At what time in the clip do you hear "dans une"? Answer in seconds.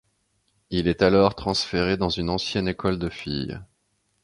1.95-2.31